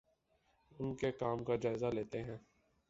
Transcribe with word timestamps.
اُن 0.71 0.95
کے 0.95 1.11
کام 1.11 1.43
کا 1.43 1.55
جائزہ 1.55 1.85
لیتے 1.85 2.23
ہیں 2.23 2.37